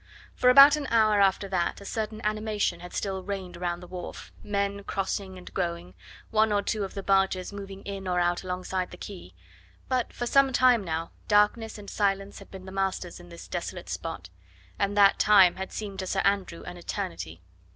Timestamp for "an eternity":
16.63-17.43